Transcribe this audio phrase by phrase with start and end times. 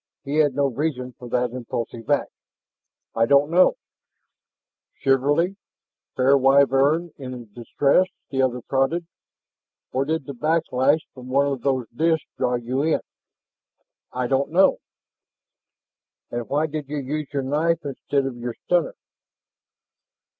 [0.23, 2.31] He had no reason for that impulsive act.
[3.13, 3.75] "I don't know"
[5.03, 5.57] "Chivalry?
[6.15, 9.05] Fair Wyvern in distress?" the other prodded.
[9.91, 13.01] "Or did the back lash from one of those disks draw you in?"
[14.11, 14.79] "I don't know"
[16.31, 18.95] "And why did you use your knife instead of your stunner?"